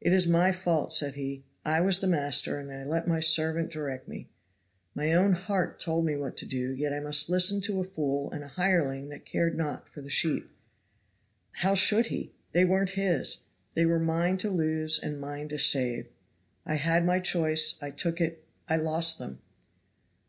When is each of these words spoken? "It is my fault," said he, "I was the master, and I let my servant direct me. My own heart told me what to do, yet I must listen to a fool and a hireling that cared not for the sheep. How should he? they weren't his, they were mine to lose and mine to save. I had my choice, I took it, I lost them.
"It 0.00 0.12
is 0.12 0.28
my 0.28 0.52
fault," 0.52 0.92
said 0.92 1.14
he, 1.16 1.42
"I 1.64 1.80
was 1.80 1.98
the 1.98 2.06
master, 2.06 2.60
and 2.60 2.70
I 2.70 2.84
let 2.84 3.08
my 3.08 3.18
servant 3.18 3.72
direct 3.72 4.06
me. 4.06 4.28
My 4.94 5.12
own 5.12 5.32
heart 5.32 5.80
told 5.80 6.04
me 6.04 6.14
what 6.14 6.36
to 6.36 6.46
do, 6.46 6.70
yet 6.72 6.92
I 6.92 7.00
must 7.00 7.28
listen 7.28 7.60
to 7.62 7.80
a 7.80 7.84
fool 7.84 8.30
and 8.30 8.44
a 8.44 8.54
hireling 8.54 9.08
that 9.08 9.26
cared 9.26 9.56
not 9.56 9.88
for 9.88 10.02
the 10.02 10.08
sheep. 10.08 10.48
How 11.50 11.74
should 11.74 12.06
he? 12.14 12.32
they 12.52 12.64
weren't 12.64 12.90
his, 12.90 13.38
they 13.74 13.84
were 13.86 13.98
mine 13.98 14.36
to 14.36 14.50
lose 14.50 15.00
and 15.00 15.20
mine 15.20 15.48
to 15.48 15.58
save. 15.58 16.06
I 16.64 16.76
had 16.76 17.04
my 17.04 17.18
choice, 17.18 17.76
I 17.82 17.90
took 17.90 18.20
it, 18.20 18.44
I 18.68 18.76
lost 18.76 19.18
them. 19.18 19.40